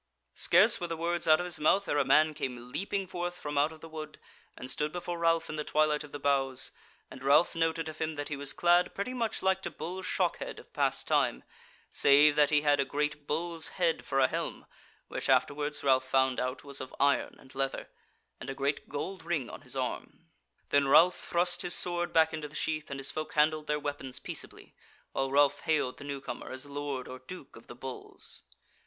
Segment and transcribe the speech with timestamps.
[0.33, 3.55] Scarce were the words out of his mouth ere a man came leaping forth from
[3.55, 4.17] out the wood,
[4.57, 6.71] and stood before Ralph in the twilight of the boughs,
[7.11, 10.57] and Ralph noted of him that he was clad pretty much like to Bull Shockhead
[10.59, 11.43] of past time,
[11.91, 14.65] save that he had a great bull's head for a helm
[15.07, 17.87] (which afterwards Ralph found out was of iron and leather)
[18.39, 20.25] and a great gold ring on his arm.
[20.69, 24.17] Then Ralph thrust his sword back into the sheath, and his folk handled their weapons
[24.17, 24.73] peaceably,
[25.11, 28.41] while Ralph hailed the new comer as Lord or Duke of the Bulls.